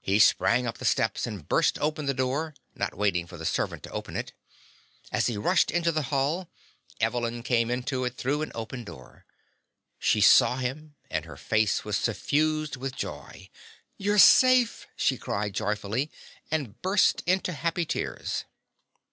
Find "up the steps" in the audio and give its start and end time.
0.64-1.26